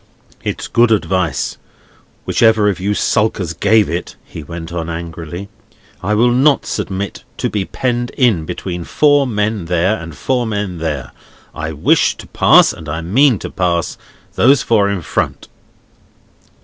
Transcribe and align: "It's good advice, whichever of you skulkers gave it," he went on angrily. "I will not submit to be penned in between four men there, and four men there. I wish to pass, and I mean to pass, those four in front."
"It's 0.43 0.67
good 0.67 0.91
advice, 0.91 1.57
whichever 2.25 2.67
of 2.67 2.79
you 2.79 2.95
skulkers 2.95 3.53
gave 3.53 3.87
it," 3.87 4.15
he 4.25 4.41
went 4.41 4.73
on 4.73 4.89
angrily. 4.89 5.47
"I 6.01 6.15
will 6.15 6.31
not 6.31 6.65
submit 6.65 7.23
to 7.37 7.51
be 7.51 7.65
penned 7.65 8.09
in 8.17 8.45
between 8.45 8.83
four 8.83 9.27
men 9.27 9.65
there, 9.65 9.95
and 9.99 10.17
four 10.17 10.47
men 10.47 10.79
there. 10.79 11.11
I 11.53 11.73
wish 11.73 12.15
to 12.17 12.25
pass, 12.25 12.73
and 12.73 12.89
I 12.89 13.01
mean 13.01 13.37
to 13.45 13.51
pass, 13.51 13.95
those 14.33 14.63
four 14.63 14.89
in 14.89 15.03
front." 15.03 15.47